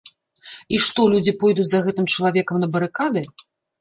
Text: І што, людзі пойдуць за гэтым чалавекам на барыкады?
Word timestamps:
І 0.77 0.77
што, 0.85 1.01
людзі 1.15 1.33
пойдуць 1.43 1.67
за 1.73 1.81
гэтым 1.89 2.05
чалавекам 2.15 2.57
на 2.63 2.67
барыкады? 2.77 3.21